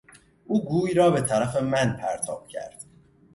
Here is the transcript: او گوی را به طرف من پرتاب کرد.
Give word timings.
او 0.45 0.65
گوی 0.65 0.93
را 0.93 1.11
به 1.11 1.21
طرف 1.21 1.55
من 1.55 1.97
پرتاب 2.01 2.47
کرد. 2.47 2.83